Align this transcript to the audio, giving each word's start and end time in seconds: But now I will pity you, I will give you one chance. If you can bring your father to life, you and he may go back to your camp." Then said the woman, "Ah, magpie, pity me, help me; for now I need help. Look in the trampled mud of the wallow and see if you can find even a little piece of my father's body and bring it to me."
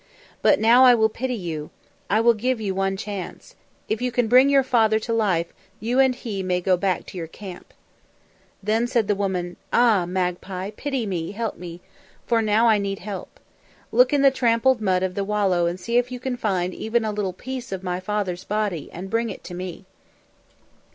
But 0.41 0.59
now 0.59 0.83
I 0.83 0.95
will 0.95 1.09
pity 1.09 1.35
you, 1.35 1.69
I 2.09 2.21
will 2.21 2.33
give 2.33 2.59
you 2.59 2.73
one 2.73 2.97
chance. 2.97 3.53
If 3.87 4.01
you 4.01 4.11
can 4.11 4.27
bring 4.27 4.49
your 4.49 4.63
father 4.63 4.97
to 4.97 5.13
life, 5.13 5.53
you 5.79 5.99
and 5.99 6.15
he 6.15 6.41
may 6.41 6.59
go 6.59 6.75
back 6.75 7.05
to 7.05 7.19
your 7.19 7.27
camp." 7.27 7.71
Then 8.63 8.87
said 8.87 9.07
the 9.07 9.13
woman, 9.13 9.57
"Ah, 9.71 10.07
magpie, 10.07 10.71
pity 10.71 11.05
me, 11.05 11.33
help 11.33 11.55
me; 11.55 11.81
for 12.25 12.41
now 12.41 12.67
I 12.67 12.79
need 12.79 12.97
help. 12.97 13.39
Look 13.91 14.11
in 14.11 14.23
the 14.23 14.31
trampled 14.31 14.81
mud 14.81 15.03
of 15.03 15.13
the 15.13 15.23
wallow 15.23 15.67
and 15.67 15.79
see 15.79 15.97
if 15.99 16.11
you 16.11 16.19
can 16.19 16.35
find 16.35 16.73
even 16.73 17.05
a 17.05 17.11
little 17.11 17.31
piece 17.33 17.71
of 17.71 17.83
my 17.83 17.99
father's 17.99 18.43
body 18.43 18.89
and 18.91 19.07
bring 19.07 19.29
it 19.29 19.43
to 19.43 19.53
me." 19.53 19.85